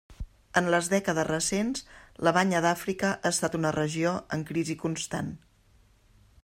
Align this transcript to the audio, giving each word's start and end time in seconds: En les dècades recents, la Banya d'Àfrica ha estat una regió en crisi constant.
En 0.61 0.69
les 0.75 0.87
dècades 0.93 1.27
recents, 1.27 1.83
la 2.27 2.33
Banya 2.39 2.63
d'Àfrica 2.67 3.13
ha 3.19 3.33
estat 3.35 3.59
una 3.61 3.75
regió 3.77 4.17
en 4.39 4.47
crisi 4.53 4.79
constant. 4.87 5.33